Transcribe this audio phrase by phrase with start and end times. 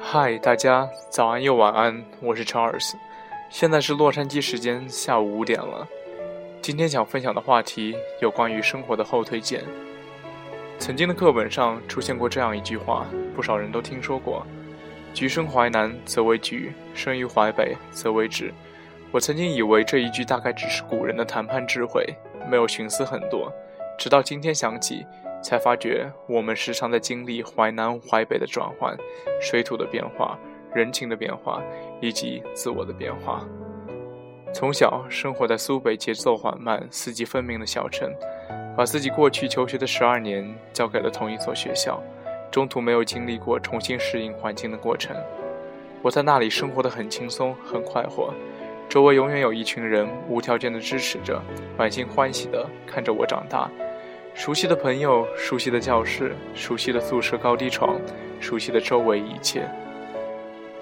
[0.00, 2.92] 嗨，大家早安又晚安，我是 Charles，
[3.50, 5.84] 现在是洛杉矶时间下午五点了。
[6.62, 9.64] 今天想分享的话题有关于生活的后推荐。
[10.78, 13.04] 曾经的课本上出现过这样一句话，
[13.34, 14.46] 不少人都听说过
[15.12, 18.52] ：“橘生淮南则为橘，生于淮北则为枳。”
[19.10, 22.06] 我曾经以为这一句大概只是古人的谈判智慧，
[22.48, 23.52] 没有寻思很多。
[23.98, 25.04] 直到今天想起，
[25.46, 28.96] 才发觉我们时常在经历淮南淮北的转换，
[29.40, 30.36] 水土的变化，
[30.74, 31.62] 人情的变化，
[32.00, 33.46] 以及自我的变化。
[34.52, 38.12] 从小生活在苏北节奏缓慢、四季分明的小城，
[38.76, 42.02] 把自己过去求学的十二年交给了同一所学校，
[42.50, 45.14] 中途没有经历过重新适应环境的过程。
[46.02, 48.34] 我在那里生活得很轻松、很快活，
[48.88, 51.40] 周围永远有一群人无条件的支持着，
[51.78, 53.70] 满心欢喜地看着我长大。
[54.36, 57.98] 熟悉的朋友、熟悉的教室、熟悉的宿舍高低床、
[58.38, 59.66] 熟悉的周围一切。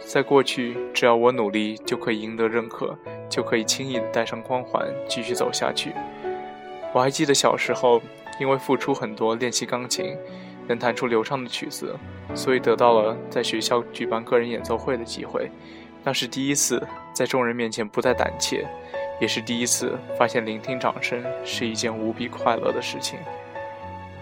[0.04, 2.98] 在过去，只要我努力，就可以赢得认可，
[3.30, 5.92] 就可以轻易的带上光环，继续走下去。
[6.92, 8.02] 我还记得小时候，
[8.41, 10.16] 因为付出很多练习钢琴，
[10.66, 11.96] 能弹出流畅的曲子，
[12.34, 15.48] 所以得到了在学校举办个人演奏会的机会。
[16.02, 18.66] 那是第一次在众人面前不再胆怯，
[19.20, 23.16] 也是第一次发现聆听掌声是一件无比快乐的事情。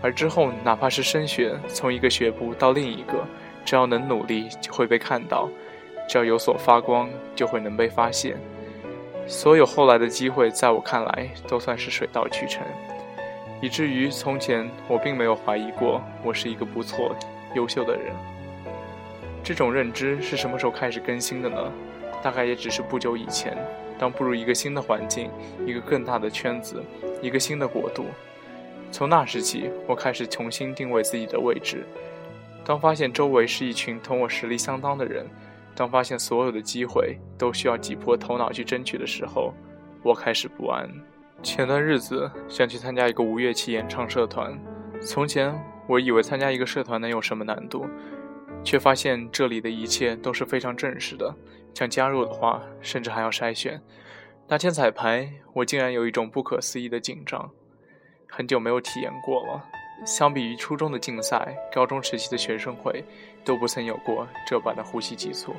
[0.02, 3.24] 而之后，哪怕是升学，从一个学部到另一个，
[3.64, 5.48] 只要能努力，就会被看到。
[6.08, 8.36] 只要有所发光，就会能被发现。
[9.28, 12.66] 所有后来的机会，在我看来都算是水到渠成，
[13.60, 17.14] 以至于从前我并没有怀疑过我是一个不错、
[17.54, 18.12] 优秀的人。
[19.44, 21.72] 这种认知是什么时候开始更新的呢？
[22.20, 23.56] 大概也只是不久以前，
[23.98, 25.30] 当步入一个新的环境、
[25.64, 26.82] 一个更大的圈子、
[27.20, 28.06] 一个新的国度，
[28.92, 31.84] 从那时起，我开始重新定位自己的位置。
[32.62, 35.26] 当发现周围是一群同我实力相当的人。
[35.74, 39.54] 当发现所有的机会都需要挤破头脑去争取的时候，
[40.02, 40.86] 我开始不安。
[41.42, 44.56] 前段日子想去参加一个无乐器演唱社团，
[45.00, 45.58] 从前
[45.88, 47.86] 我以为参加一个社团能有什么难度，
[48.62, 51.34] 却发现这里的一切都是非常正式的。
[51.72, 53.80] 想加入的话，甚至还要筛选。
[54.46, 57.50] 那天彩排，我竟然有一种不可思议的紧张，
[58.34, 59.62] 很久没有体验过了。
[60.06, 63.04] 相比于初中的竞赛，高中时期的学生会，
[63.44, 65.54] 都不曾有过这般的呼吸急促。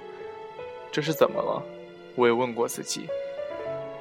[0.92, 1.64] 这是怎么了？
[2.16, 3.08] 我也问过自己，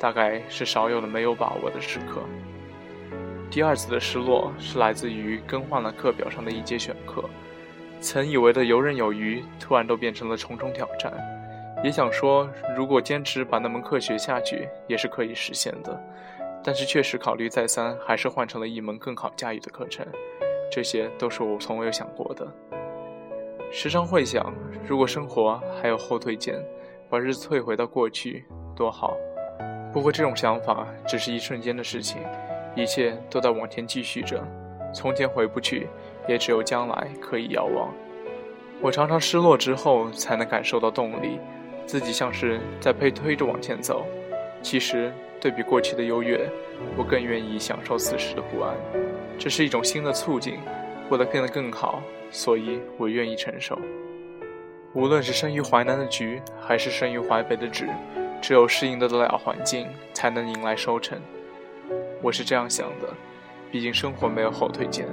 [0.01, 2.23] 大概是少有的没有把握的时刻。
[3.51, 7.29] 第二次的失落是来自于更换了课表上的一节选课，
[8.01, 11.13] 曾以为的游刃有余，突然都变成了重重挑战。
[11.85, 16.03] 也想说，如果坚持把那门课学下去，也是可以实现的。
[16.65, 20.07] 但是确实考虑再三，还是换成了一门更好驾驭的课程。
[20.71, 22.47] 这些都是我从未有想过的。
[23.71, 24.55] 时常会想，
[24.87, 26.55] 如果生活还有后退键，
[27.11, 28.45] 把日子退回到过去，
[28.77, 29.17] 多好。
[29.93, 32.23] 不过这种想法只是一瞬间的事情，
[32.77, 34.43] 一切都在往前继续着。
[34.95, 35.89] 从前回不去，
[36.29, 37.93] 也只有将来可以遥望。
[38.81, 41.39] 我常常失落之后，才能感受到动力，
[41.87, 44.07] 自己像是在被推着往前走。
[44.63, 45.13] 其实。
[45.43, 46.49] 对比过去的优越，
[46.97, 48.73] 我更愿意享受此时的不安。
[49.37, 50.61] 这是一种新的促进，
[51.11, 53.77] 为了变得更好，所以我愿意承受。
[54.95, 57.89] 无论是生于淮南的橘，还是生于淮北的枳，
[58.41, 61.21] 只有适应得了环境，才能迎来收成。
[62.23, 63.09] 我是这样想的，
[63.69, 65.09] 毕竟生活没有后退键。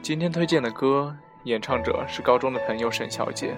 [0.00, 3.54] 今天推荐的歌，演唱者是高中的朋友沈小姐。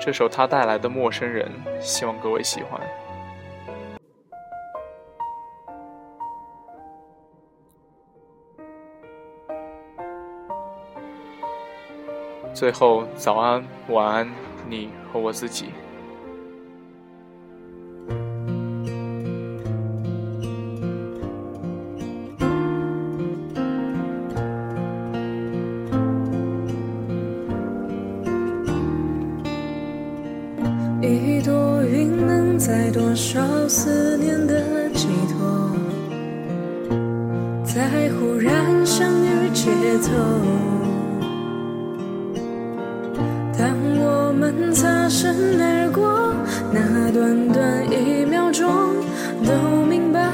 [0.00, 2.80] 这首他带来的《陌生人》，希望各位喜欢。
[12.54, 14.32] 最后，早安，晚安，
[14.68, 15.70] 你和我自己。
[32.66, 34.60] 在多少思念的
[34.92, 35.70] 寄托，
[37.62, 39.70] 在忽然相遇街
[40.02, 40.08] 头。
[43.56, 43.70] 当
[44.00, 46.34] 我们擦身而过，
[46.72, 48.68] 那短短一秒钟，
[49.44, 49.52] 都
[49.88, 50.28] 明白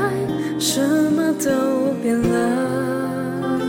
[0.59, 0.81] 什
[1.13, 3.61] 么都变了。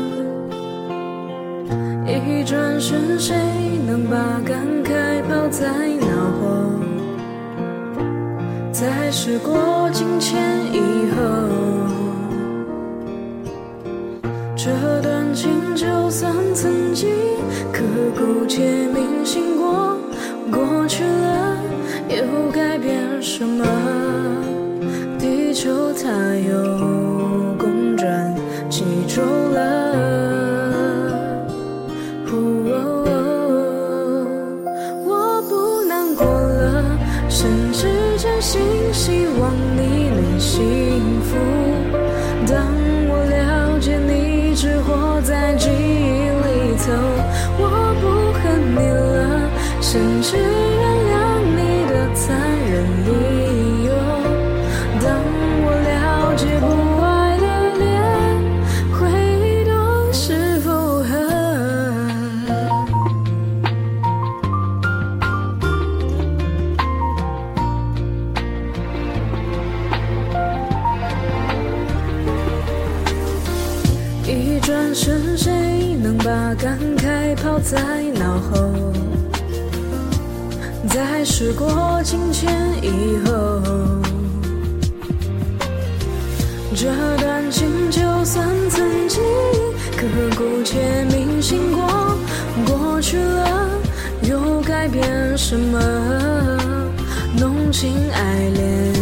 [2.07, 3.35] 一转身，谁
[3.85, 4.15] 能把
[4.45, 5.67] 感慨抛在
[5.99, 6.02] 脑？
[8.83, 10.43] 在时过境迁
[10.73, 11.17] 以后，
[14.57, 15.87] 这段情就。
[16.09, 17.09] 算曾经
[17.71, 17.81] 刻
[18.15, 19.97] 骨且铭心过，
[20.51, 21.57] 过去了
[22.07, 23.65] 又改变什么？
[25.17, 27.02] 地球它又
[42.45, 42.67] 当
[43.07, 46.91] 我了解你只活在记忆里头，
[47.57, 47.61] 我
[48.01, 48.03] 不
[48.39, 48.41] 恨
[48.75, 49.49] 你了，
[49.81, 50.37] 甚至
[74.63, 75.51] 转身，谁
[76.01, 77.77] 能把感慨抛在
[78.17, 78.93] 脑后？
[80.87, 82.49] 在时过境迁
[82.81, 83.61] 以后，
[86.73, 86.87] 这
[87.17, 89.21] 段情就算曾经
[89.97, 90.07] 刻
[90.37, 92.17] 骨且铭心过，
[92.65, 93.69] 过去了
[94.21, 95.77] 又改变什么？
[97.37, 98.92] 浓情爱恋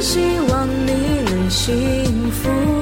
[0.00, 2.81] 希望你能幸福。